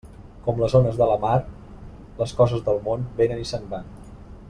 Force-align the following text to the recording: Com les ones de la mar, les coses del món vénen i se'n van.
Com 0.45 0.61
les 0.63 0.75
ones 0.79 0.95
de 1.01 1.07
la 1.11 1.17
mar, 1.27 1.35
les 2.23 2.33
coses 2.41 2.65
del 2.71 2.83
món 2.89 3.07
vénen 3.23 3.45
i 3.45 3.47
se'n 3.55 3.69
van. 3.77 3.93